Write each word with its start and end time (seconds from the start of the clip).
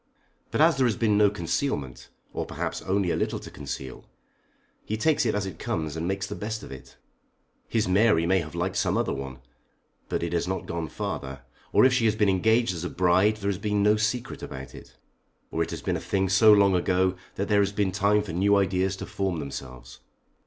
But 0.49 0.61
as 0.61 0.77
there 0.77 0.87
has 0.87 0.95
been 0.95 1.15
no 1.15 1.29
concealment, 1.29 2.09
or 2.33 2.43
perhaps 2.47 2.81
only 2.81 3.11
a 3.11 3.15
little 3.15 3.37
to 3.37 3.51
conceal, 3.51 4.09
he 4.83 4.97
takes 4.97 5.27
it 5.27 5.35
as 5.35 5.45
it 5.45 5.59
comes 5.59 5.95
and 5.95 6.07
makes 6.07 6.25
the 6.25 6.33
best 6.33 6.63
of 6.63 6.71
it. 6.71 6.97
His 7.67 7.87
Mary 7.87 8.25
may 8.25 8.39
have 8.39 8.55
liked 8.55 8.77
some 8.77 8.97
other 8.97 9.13
one, 9.13 9.37
but 10.09 10.23
it 10.23 10.33
has 10.33 10.47
not 10.47 10.65
gone 10.65 10.87
farther. 10.87 11.41
Or 11.71 11.85
if 11.85 11.93
she 11.93 12.05
has 12.05 12.15
been 12.15 12.29
engaged 12.29 12.73
as 12.73 12.83
a 12.83 12.89
bride 12.89 13.37
there 13.37 13.49
has 13.49 13.59
been 13.59 13.83
no 13.83 13.95
secret 13.95 14.41
about 14.41 14.73
it. 14.73 14.97
Or 15.51 15.61
it 15.61 15.69
has 15.69 15.83
been 15.83 15.95
a 15.97 16.01
thing 16.01 16.27
long 16.41 16.73
ago 16.73 17.11
so 17.11 17.17
that 17.35 17.47
there 17.49 17.61
has 17.61 17.71
been 17.71 17.91
time 17.91 18.23
for 18.23 18.33
new 18.33 18.55
ideas 18.55 18.95
to 18.95 19.05
form 19.05 19.37
themselves. 19.37 19.99